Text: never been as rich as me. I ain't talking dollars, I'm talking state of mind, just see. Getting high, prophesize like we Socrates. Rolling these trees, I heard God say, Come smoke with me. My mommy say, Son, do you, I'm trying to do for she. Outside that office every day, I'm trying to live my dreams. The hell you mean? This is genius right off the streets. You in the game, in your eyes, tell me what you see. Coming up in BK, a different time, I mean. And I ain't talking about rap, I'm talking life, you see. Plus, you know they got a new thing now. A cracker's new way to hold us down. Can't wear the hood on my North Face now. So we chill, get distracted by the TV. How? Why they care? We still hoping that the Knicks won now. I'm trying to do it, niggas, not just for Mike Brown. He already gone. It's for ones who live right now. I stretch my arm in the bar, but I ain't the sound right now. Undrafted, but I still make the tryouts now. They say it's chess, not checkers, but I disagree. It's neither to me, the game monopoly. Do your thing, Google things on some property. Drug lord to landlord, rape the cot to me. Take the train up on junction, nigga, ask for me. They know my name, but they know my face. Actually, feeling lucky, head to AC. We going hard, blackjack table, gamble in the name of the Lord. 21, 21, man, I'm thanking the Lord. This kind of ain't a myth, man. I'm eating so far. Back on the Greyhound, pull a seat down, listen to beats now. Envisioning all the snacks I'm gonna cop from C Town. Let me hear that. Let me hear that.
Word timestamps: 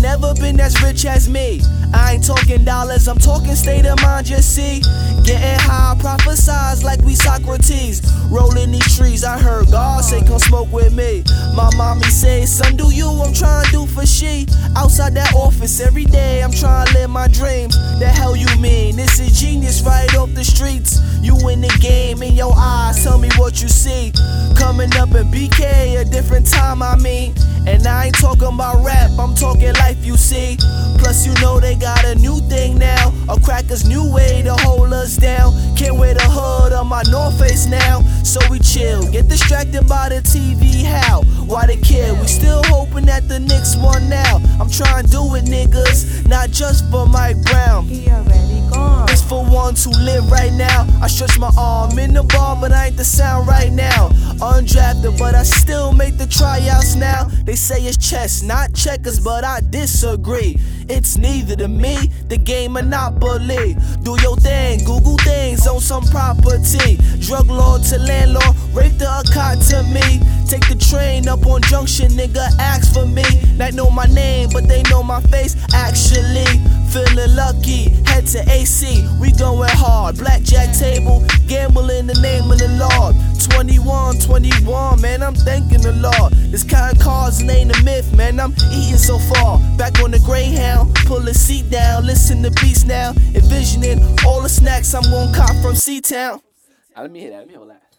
never 0.00 0.34
been 0.34 0.58
as 0.60 0.80
rich 0.82 1.04
as 1.04 1.28
me. 1.28 1.60
I 1.92 2.14
ain't 2.14 2.26
talking 2.26 2.64
dollars, 2.64 3.08
I'm 3.08 3.18
talking 3.18 3.54
state 3.54 3.86
of 3.86 4.00
mind, 4.02 4.26
just 4.26 4.54
see. 4.54 4.80
Getting 5.24 5.60
high, 5.60 5.94
prophesize 5.98 6.82
like 6.82 7.00
we 7.02 7.14
Socrates. 7.14 8.00
Rolling 8.30 8.72
these 8.72 8.96
trees, 8.96 9.24
I 9.24 9.38
heard 9.38 9.70
God 9.70 10.04
say, 10.04 10.20
Come 10.24 10.38
smoke 10.38 10.72
with 10.72 10.94
me. 10.94 11.24
My 11.54 11.70
mommy 11.76 12.04
say, 12.04 12.46
Son, 12.46 12.76
do 12.76 12.92
you, 12.92 13.08
I'm 13.08 13.34
trying 13.34 13.66
to 13.66 13.72
do 13.72 13.86
for 13.86 14.06
she. 14.06 14.46
Outside 14.76 15.14
that 15.14 15.34
office 15.34 15.80
every 15.80 16.04
day, 16.04 16.42
I'm 16.42 16.52
trying 16.52 16.86
to 16.86 16.94
live 16.94 17.10
my 17.10 17.28
dreams. 17.28 17.74
The 17.98 18.06
hell 18.06 18.36
you 18.36 18.48
mean? 18.60 18.96
This 18.96 19.20
is 19.20 19.38
genius 19.38 19.82
right 19.82 20.12
off 20.16 20.32
the 20.34 20.44
streets. 20.44 21.00
You 21.20 21.36
in 21.48 21.60
the 21.60 21.76
game, 21.80 22.22
in 22.22 22.34
your 22.34 22.54
eyes, 22.56 23.02
tell 23.02 23.18
me 23.18 23.28
what 23.36 23.60
you 23.60 23.68
see. 23.68 24.12
Coming 24.56 24.94
up 24.96 25.10
in 25.10 25.26
BK, 25.30 26.00
a 26.00 26.04
different 26.04 26.46
time, 26.46 26.82
I 26.82 26.96
mean. 26.96 27.34
And 27.66 27.86
I 27.86 28.06
ain't 28.06 28.18
talking 28.18 28.54
about 28.54 28.84
rap, 28.84 29.10
I'm 29.18 29.34
talking 29.34 29.72
life, 29.74 30.04
you 30.04 30.16
see. 30.16 30.56
Plus, 30.98 31.26
you 31.26 31.32
know 31.40 31.60
they 31.60 31.74
got 31.74 32.04
a 32.04 32.14
new 32.14 32.40
thing 32.48 32.78
now. 32.78 33.12
A 33.28 33.38
cracker's 33.40 33.88
new 33.88 34.12
way 34.12 34.42
to 34.42 34.54
hold 34.54 34.92
us 34.92 35.16
down. 35.16 35.52
Can't 35.76 35.96
wear 35.96 36.14
the 36.14 36.22
hood 36.22 36.72
on 36.72 36.88
my 36.88 37.02
North 37.10 37.38
Face 37.38 37.66
now. 37.66 38.00
So 38.22 38.40
we 38.50 38.58
chill, 38.58 39.10
get 39.10 39.28
distracted 39.28 39.88
by 39.88 40.10
the 40.10 40.16
TV. 40.16 40.84
How? 40.84 41.22
Why 41.46 41.66
they 41.66 41.76
care? 41.76 42.14
We 42.14 42.26
still 42.26 42.62
hoping 42.64 43.06
that 43.06 43.28
the 43.28 43.40
Knicks 43.40 43.76
won 43.76 44.08
now. 44.08 44.36
I'm 44.60 44.70
trying 44.70 45.04
to 45.04 45.10
do 45.10 45.34
it, 45.34 45.44
niggas, 45.44 46.26
not 46.28 46.50
just 46.50 46.90
for 46.90 47.06
Mike 47.06 47.42
Brown. 47.42 47.86
He 47.86 48.08
already 48.10 48.60
gone. 48.70 49.08
It's 49.10 49.22
for 49.22 49.44
ones 49.44 49.84
who 49.84 49.90
live 49.90 50.30
right 50.30 50.52
now. 50.52 50.86
I 51.02 51.08
stretch 51.08 51.38
my 51.38 51.50
arm 51.56 51.98
in 51.98 52.14
the 52.14 52.22
bar, 52.22 52.56
but 52.60 52.72
I 52.72 52.88
ain't 52.88 52.96
the 52.96 53.04
sound 53.04 53.48
right 53.48 53.72
now. 53.72 54.10
Undrafted, 54.40 55.18
but 55.18 55.34
I 55.34 55.42
still 55.42 55.92
make 55.92 56.16
the 56.16 56.26
tryouts 56.26 56.94
now. 56.94 57.24
They 57.44 57.56
say 57.56 57.82
it's 57.82 57.98
chess, 57.98 58.42
not 58.42 58.72
checkers, 58.72 59.20
but 59.20 59.44
I 59.44 59.60
disagree. 59.68 60.56
It's 60.88 61.18
neither 61.18 61.54
to 61.56 61.68
me, 61.68 62.10
the 62.28 62.38
game 62.38 62.72
monopoly. 62.72 63.76
Do 64.02 64.16
your 64.22 64.36
thing, 64.36 64.84
Google 64.84 65.18
things 65.18 65.66
on 65.66 65.80
some 65.80 66.04
property. 66.04 66.96
Drug 67.20 67.48
lord 67.48 67.82
to 67.84 67.98
landlord, 67.98 68.56
rape 68.72 68.96
the 68.98 69.06
cot 69.32 69.60
to 69.68 69.82
me. 69.92 70.20
Take 70.48 70.66
the 70.68 70.74
train 70.74 71.28
up 71.28 71.46
on 71.46 71.62
junction, 71.62 72.08
nigga, 72.12 72.48
ask 72.58 72.92
for 72.92 73.06
me. 73.06 73.22
They 73.56 73.70
know 73.72 73.90
my 73.90 74.06
name, 74.06 74.48
but 74.52 74.66
they 74.66 74.82
know 74.84 75.02
my 75.02 75.20
face. 75.20 75.54
Actually, 75.74 76.48
feeling 76.90 77.36
lucky, 77.36 77.90
head 78.08 78.26
to 78.28 78.42
AC. 78.50 79.06
We 79.20 79.32
going 79.32 79.70
hard, 79.70 80.16
blackjack 80.18 80.76
table, 80.76 81.24
gamble 81.46 81.90
in 81.90 82.06
the 82.06 82.18
name 82.20 82.50
of 82.50 82.58
the 82.58 82.68
Lord. 82.80 83.14
21, 85.30 85.30
21, 85.30 85.30
man, 85.30 85.34
I'm 85.34 85.34
thanking 85.34 85.82
the 85.82 85.92
Lord. 85.92 86.32
This 86.50 86.64
kind 86.64 86.96
of 86.96 87.50
ain't 87.50 87.76
a 87.76 87.82
myth, 87.84 88.16
man. 88.16 88.40
I'm 88.40 88.52
eating 88.72 88.96
so 88.96 89.18
far. 89.18 89.58
Back 89.76 90.00
on 90.00 90.10
the 90.10 90.18
Greyhound, 90.18 90.94
pull 91.06 91.26
a 91.28 91.34
seat 91.34 91.70
down, 91.70 92.06
listen 92.06 92.42
to 92.42 92.50
beats 92.62 92.84
now. 92.84 93.10
Envisioning 93.34 94.00
all 94.26 94.42
the 94.42 94.48
snacks 94.48 94.94
I'm 94.94 95.02
gonna 95.02 95.34
cop 95.34 95.54
from 95.62 95.74
C 95.74 96.00
Town. 96.00 96.40
Let 96.96 97.10
me 97.10 97.20
hear 97.20 97.30
that. 97.30 97.38
Let 97.38 97.48
me 97.48 97.54
hear 97.54 97.66
that. 97.66 97.89